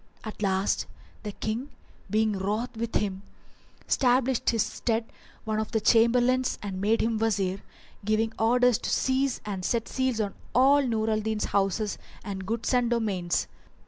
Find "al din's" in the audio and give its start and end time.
11.11-11.45